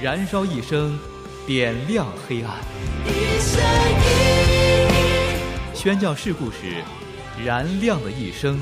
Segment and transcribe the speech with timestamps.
[0.00, 0.96] 燃烧一生，
[1.44, 2.54] 点亮黑暗。
[5.74, 6.84] 宣教事故时，
[7.44, 8.56] 燃亮的一生。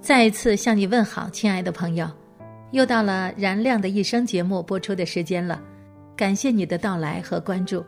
[0.00, 2.08] 再一次向你问好，亲爱的朋友，
[2.70, 5.60] 又到了《燃亮的一生》节目播出的时间了。
[6.16, 7.84] 感谢你的到来和关注。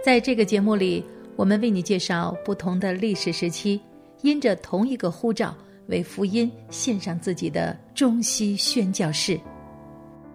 [0.00, 1.04] 在这个节目里，
[1.40, 3.80] 我们为你介绍不同的历史时期，
[4.20, 9.40] 因着同一个呼召为福音献上自己的中西宣教士。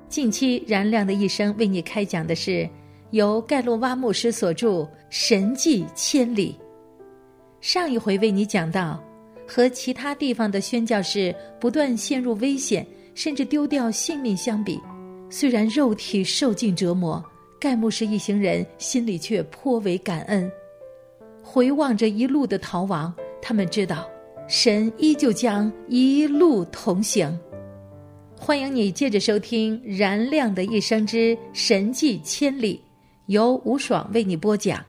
[0.09, 2.67] 近期《燃亮的一生》为你开讲的是
[3.12, 4.80] 由盖洛瓦牧师所著
[5.12, 6.58] 《神迹千里》。
[7.62, 9.00] 上一回为你讲到。
[9.47, 14.81] 和其他地方的宣教士不断陷入危险，甚至丢掉性命相比，
[15.30, 17.23] 虽然肉体受尽折磨，
[17.59, 20.52] 盖牧师一行人心里却颇为感恩。
[21.47, 24.09] 回望着一路的逃亡，他们知道
[24.47, 27.39] 神依旧将一路同行。
[28.35, 32.75] 欢迎你接着收听《燃亮的一生之神迹千里》，
[33.27, 34.83] 由吴爽为你播讲。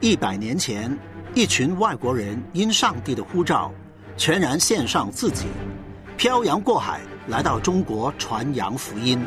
[0.00, 0.96] 一百年前，
[1.34, 3.72] 一群外国人因上帝的呼召，
[4.16, 5.46] 全然献上自己，
[6.16, 9.18] 漂洋过海来到中国传扬福音。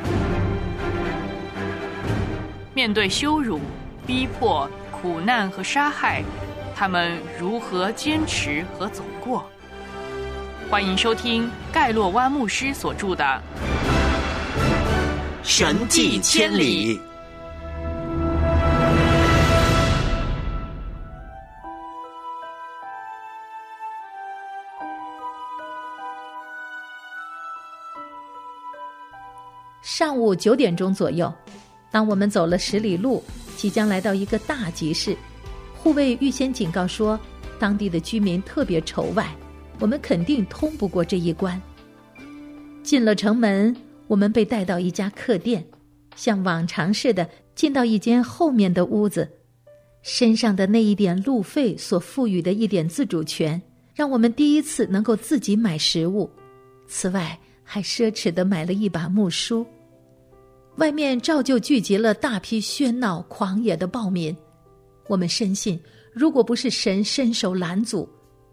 [2.77, 3.59] 面对羞辱、
[4.05, 6.23] 逼迫、苦难和杀害，
[6.75, 9.43] 他们如何坚持和走过？
[10.69, 13.23] 欢迎收听盖洛湾牧师所著的
[15.41, 16.99] 《神迹千里》。
[29.81, 31.33] 上午九点钟左右，
[31.91, 33.23] 当我们走了十里路，
[33.55, 35.15] 即将来到一个大集市，
[35.75, 37.19] 护卫预先警告说，
[37.57, 39.33] 当地的居民特别仇外，
[39.79, 41.59] 我们肯定通不过这一关。
[42.83, 43.75] 进了城门，
[44.07, 45.65] 我们被带到一家客店，
[46.15, 49.29] 像往常似的进到一间后面的屋子，
[50.01, 53.61] 身上的那一点路费所赋予的一点自主权，
[53.95, 56.29] 让我们第一次能够自己买食物，
[56.87, 59.65] 此外还奢侈的买了一把木梳。
[60.77, 64.35] 外面照旧聚集了大批喧闹狂野的暴民，
[65.07, 65.79] 我们深信，
[66.13, 68.07] 如果不是神伸手拦阻，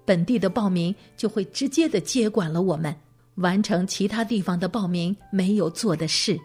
[0.06, 2.96] 本地的暴民就会直接的接管了我们，
[3.34, 6.38] 完成其他地方的暴民没有做的事。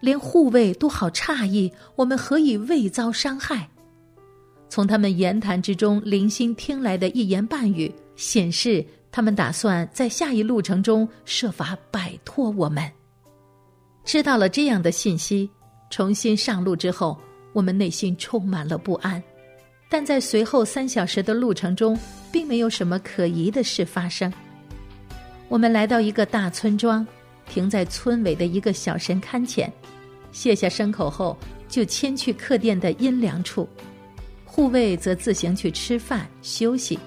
[0.00, 3.68] 连护卫都好诧异，我们何以未遭伤害？
[4.70, 12.90] 从他们言谈之中零星听来的一言半语，显示他们打算在下一路程中设法摆脱我们。
[14.08, 15.50] 知道了这样的信息，
[15.90, 17.20] 重新上路之后，
[17.52, 19.22] 我们内心充满了不安。
[19.86, 21.94] 但在随后三小时的路程中，
[22.32, 24.32] 并没有什么可疑的事发生。
[25.50, 27.06] 我们来到一个大村庄，
[27.50, 29.70] 停在村尾的一个小神龛前，
[30.32, 31.36] 卸下牲口后，
[31.68, 33.68] 就牵去客店的阴凉处。
[34.46, 36.98] 护卫则自行去吃饭休息，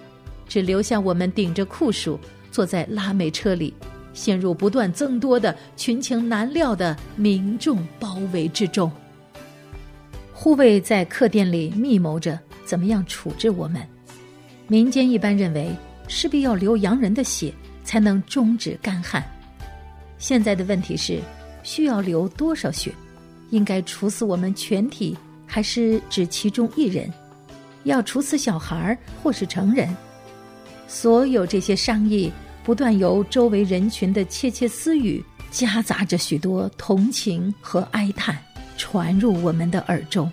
[0.48, 2.20] 只留下我们顶着酷暑
[2.52, 3.74] 坐在拉煤车里。
[4.14, 8.92] 陷入不断增多的群情难料的民众包围之中，
[10.34, 13.82] 护卫在客店里密谋着怎么样处置我们。
[14.68, 15.70] 民间一般认为，
[16.08, 19.24] 势必要流洋人的血才能终止干旱。
[20.18, 21.20] 现在的问题是，
[21.64, 22.94] 需要流多少血？
[23.50, 27.12] 应该处死我们全体，还是指其中一人？
[27.84, 29.90] 要处死小孩或是成人？
[30.88, 32.32] 所有这些商议。
[32.64, 38.38] 不断由周围人群的窃窃私语，夹杂着许多同情和哀叹，
[38.78, 40.32] 传入我们的耳中。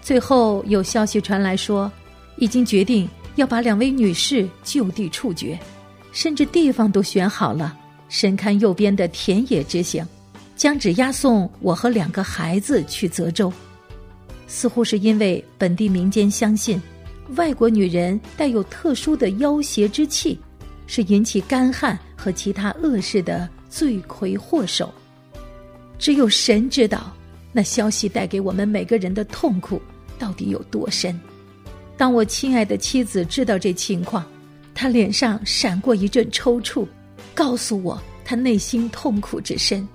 [0.00, 1.90] 最后有消息传来说，
[2.36, 5.58] 已经决定要把两位女士就地处决，
[6.12, 7.76] 甚至地方都选好了——
[8.08, 10.06] 神龛右边的田野之行，
[10.56, 13.52] 将只押送我和两个孩子去泽州。
[14.46, 16.80] 似乎是因为本地民间相信，
[17.36, 20.38] 外国女人带有特殊的妖邪之气。
[20.88, 24.92] 是引起干旱和其他恶事的罪魁祸首。
[26.00, 27.12] 只有神知道
[27.52, 29.80] 那消息带给我们每个人的痛苦
[30.18, 31.18] 到底有多深。
[31.96, 34.24] 当我亲爱的妻子知道这情况，
[34.74, 36.86] 她脸上闪过一阵抽搐，
[37.34, 39.86] 告诉我她内心痛苦之深，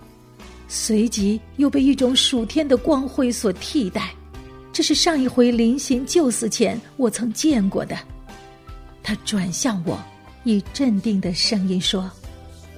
[0.67, 4.13] 随即又被一种属天的光辉所替代。
[4.73, 7.97] 这是上一回临行就死前我曾见过的。
[9.03, 9.97] 他转向我，
[10.43, 12.09] 以镇定的声音说：“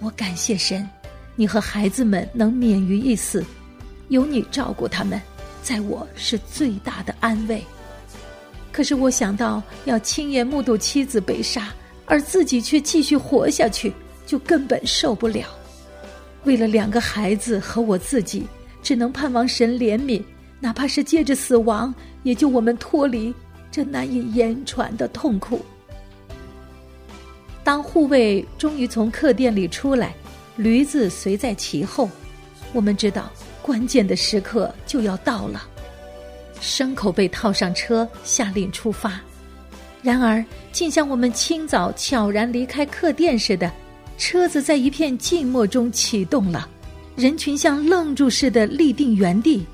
[0.01, 0.87] 我感谢神，
[1.35, 3.43] 你和孩子们能免于一死，
[4.09, 5.21] 有你照顾他们，
[5.61, 7.63] 在我是最大的安慰。
[8.71, 11.73] 可是我想到要亲眼目睹妻子被杀，
[12.05, 13.93] 而自己却继续活下去，
[14.25, 15.47] 就根本受不了。
[16.43, 18.45] 为了两个孩子和我自己，
[18.83, 20.23] 只能盼望神怜悯。”
[20.57, 23.31] 哪怕是借着死亡，也救我们脱离
[23.69, 25.63] 这难以言传的痛苦。
[27.65, 30.13] 当护卫终于从客店里出来，
[30.55, 32.07] 驴子随在其后，
[32.73, 35.67] 我们知道关键的时刻就要到了。
[36.61, 39.19] 牲口被套上车，下令出发。
[40.03, 43.71] 然而，竟像我们清早悄然离开客店似的，
[44.15, 46.69] 车子在一片静默中启动了，
[47.15, 49.65] 人群像愣住似的立定原地。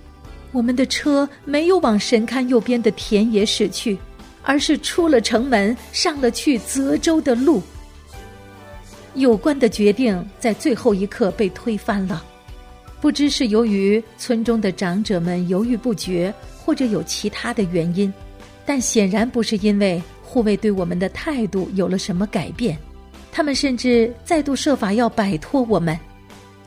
[0.54, 3.98] 我们的车没有往神龛右边的田野驶去，
[4.44, 7.62] 而是出了城门，上了去泽州的路。
[9.16, 12.24] 有关的决定在最后一刻被推翻了，
[13.00, 18.14] 不知是由于村中的长者们犹豫不决，或者有其他的原因，
[18.66, 22.78] 但显然不是因为护卫对我们的态度有了什么改变。
[23.32, 25.98] 他们甚至再度设法要摆脱我们，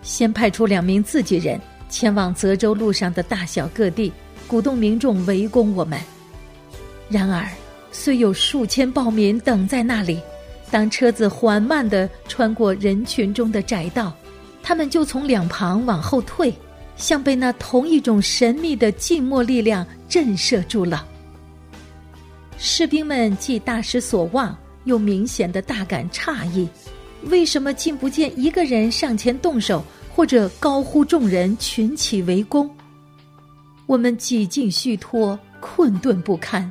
[0.02, 1.60] 先派出两名自己人。
[1.90, 4.12] 前往泽州路上的大小各地，
[4.48, 6.00] 鼓动民众围攻我们。
[7.08, 7.46] 然而，
[7.92, 10.18] 虽有数千暴民等在那里，
[10.70, 14.12] 当车子缓慢地穿过人群中的窄道，
[14.62, 16.52] 他们就从两旁往后退，
[16.96, 21.06] 像被那同一种神秘的静默力量震慑住了。
[22.58, 26.68] 士兵们既大失所望，又明显的大感诧异：
[27.24, 29.84] 为什么竟不见一个人上前动手？
[30.16, 32.70] 或者高呼众人群起围攻，
[33.86, 36.70] 我们几近虚脱，困顿不堪，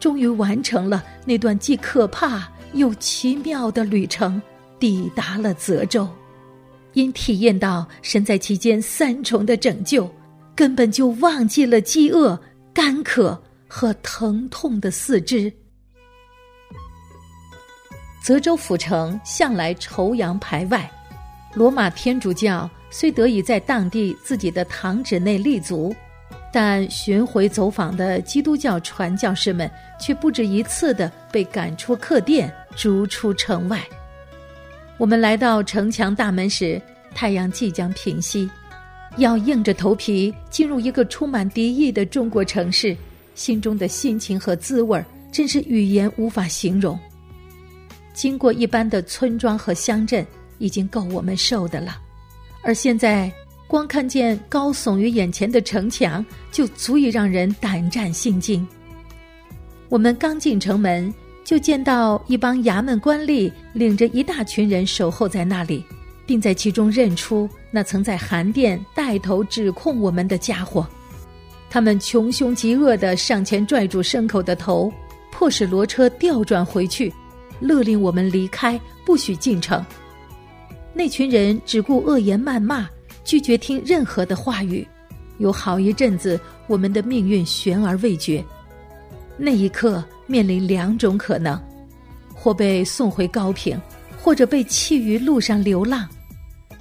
[0.00, 4.40] 终于完成了那段既可怕又奇妙的旅程，
[4.78, 6.08] 抵达了泽州。
[6.94, 10.10] 因体验到身在其间三重的拯救，
[10.54, 12.38] 根本就忘记了饥饿、
[12.74, 15.50] 干渴和疼痛的四肢。
[18.22, 20.90] 泽州府城向来崇洋排外。
[21.54, 25.94] 罗马天主教虽得以在当地自己的堂址内立足，
[26.52, 33.80] 但巡回走访的基督教传教士们却不止一次的被赶出客店，逐出城外。
[34.98, 36.80] 我们来到城墙大门时，
[37.14, 38.48] 太阳即将平息，
[39.16, 42.96] 要硬着头皮进入一个充满敌意的中国城市，
[43.34, 46.98] 心中的心情和滋味真是语言无法形容。
[48.12, 50.26] 经过一般的村庄和乡镇。
[50.58, 52.00] 已经够我们受的了，
[52.62, 53.28] 而现在
[53.66, 58.64] 光看见高耸于眼前的城墙，就足以让人胆战心惊。
[59.88, 61.12] 我们刚进城门，
[61.44, 65.84] 就见到一帮衙门官吏领着一大群人守候在那里，
[66.24, 70.86] 并在其中认出那曾在韩殿带头指控我们的家伙。
[71.68, 74.92] 他们穷凶极恶的上前拽住牲口的头，
[75.32, 77.12] 迫使骡车调转回去，
[77.60, 79.84] 勒令我们离开，不许进城。
[80.94, 82.86] 那群人只顾恶言谩骂，
[83.24, 84.86] 拒绝听任何的话语。
[85.38, 88.44] 有好一阵子，我们的命运悬而未决。
[89.38, 91.60] 那一刻，面临两种可能：
[92.34, 93.80] 或被送回高平，
[94.20, 96.08] 或者被弃于路上流浪。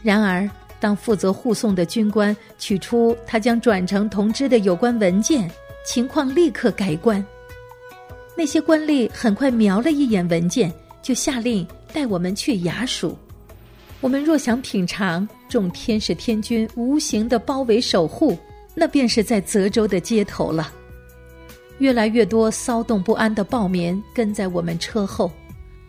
[0.01, 5.49] 然而，当负责护送的军官取出他将转呈同知的有关文件，
[5.85, 7.23] 情况立刻改观。
[8.35, 13.15] 那些官吏很快瞄了一眼文件，就下令带我们去衙署。
[13.99, 18.35] 我们若想品尝众天使天君无形的包围守护，
[18.73, 20.73] 那便是在泽州的街头了。
[21.81, 25.31] 越来越多骚动不安的暴民跟在我们车后，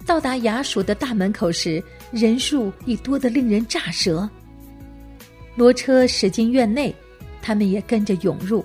[0.07, 4.27] 到达衙署的大门口时，人数已多得令人咋舌。
[5.55, 6.95] 骡车驶进院内，
[7.43, 8.65] 他们也跟着涌入。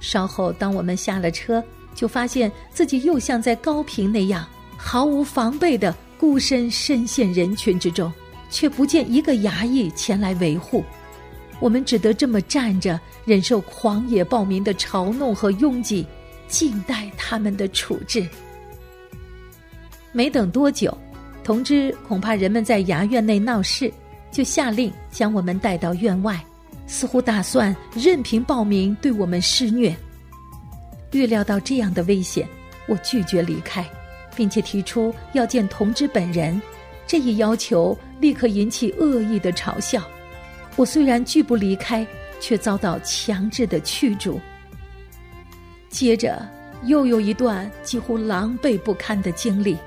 [0.00, 1.62] 稍后，当我们下了车，
[1.94, 8.10] 就发现自己又像在高平那样，毫无防备的孤身深陷人群之中。
[8.50, 10.84] 却不见一个衙役前来维护，
[11.58, 16.06] 我们只得这么站着，忍受狂野暴民的嘲弄和拥挤，
[16.54, 18.24] 静待他们的处置。
[20.12, 20.96] 没等多久，
[21.42, 23.92] 同知恐怕人们在衙院内闹事，
[24.30, 26.40] 就下令将我们带到院外，
[26.86, 29.92] 似乎打算任凭暴民对我们施虐。
[31.10, 32.48] 预料到这样的危险，
[32.86, 33.84] 我拒绝离开，
[34.36, 36.62] 并且提出要见同知本人。
[37.04, 40.04] 这一要求立刻引起恶意的嘲笑。
[40.76, 42.06] 我虽然拒不离开，
[42.40, 44.40] 却遭到强制的驱逐。
[45.94, 46.44] 接着
[46.86, 49.78] 又有一段几乎狼狈不堪的经历。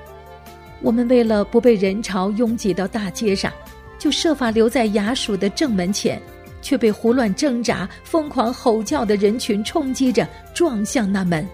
[0.80, 3.52] 我们为了不被人潮拥挤到大街上，
[3.98, 6.18] 就设法留在衙署的正门前，
[6.62, 11.46] 却被胡乱挣扎、疯狂吼叫的人群冲击着撞向那门。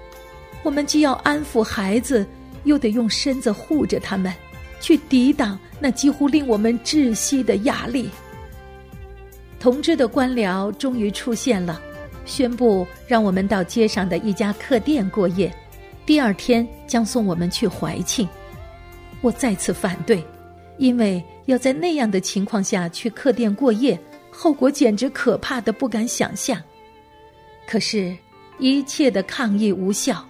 [0.63, 2.25] 我们既要安抚孩子，
[2.63, 4.33] 又得用身子护着他们，
[4.81, 8.09] 去抵挡那几乎令我们窒息的压力。
[9.59, 11.81] 同志的官僚终于出现了，
[12.25, 15.55] 宣布让我们到街上的一家客店过夜，
[16.07, 18.29] 第二天将送我们去怀庆。
[19.21, 20.23] 我再次反对，
[20.79, 23.99] 因为要在那样的情况下去客店过夜，
[24.31, 26.61] 后果简直可怕的不敢想象。
[27.67, 28.15] 可是，
[28.59, 30.23] 一切的抗议无效，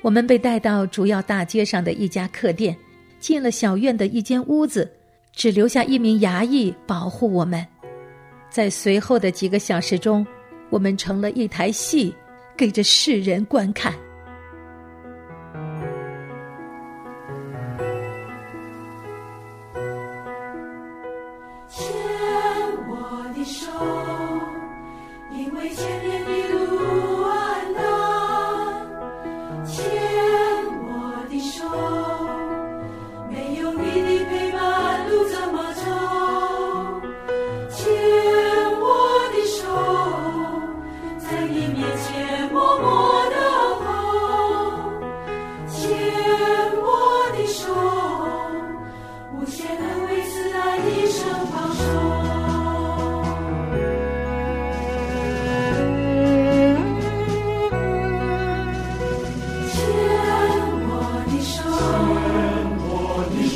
[0.00, 2.76] 我们被带到主要大街上的一家客店，
[3.18, 4.90] 进了小院的一间屋子，
[5.32, 7.66] 只留下一名衙役保护我们。
[8.50, 10.24] 在随后的几个小时中，
[10.72, 12.14] 我们成了一台戏，
[12.56, 13.94] 给这世人观看。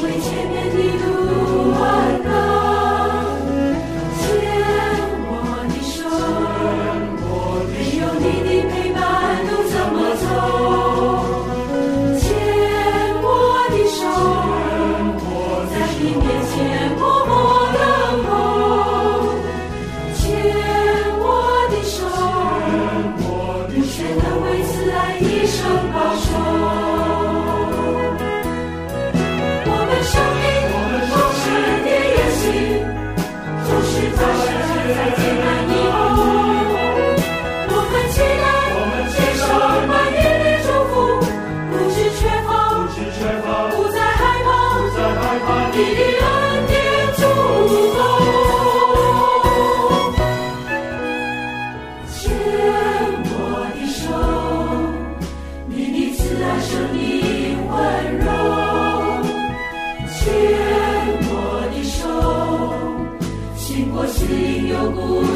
[0.06, 0.55] situation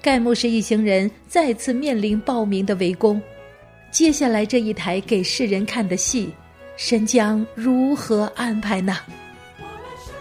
[0.00, 3.20] 盖牧师一行人再次面临暴民的围攻，
[3.90, 6.30] 接下来这一台给世人看的戏，
[6.76, 8.96] 神将如何安排呢？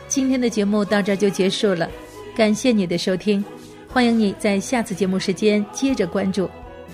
[0.08, 1.90] 今天的节目到这就结束了，
[2.36, 3.44] 感谢你的收听，
[3.88, 6.50] 欢迎你在下次节目时间接着关注，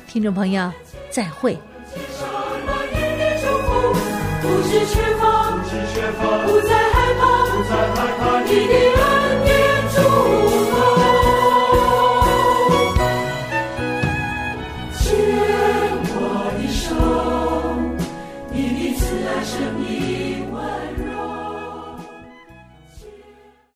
[0.07, 0.71] 听众朋友，
[1.09, 1.57] 再会。
[6.13, 7.21] 不再害怕，
[8.43, 9.22] 你的恩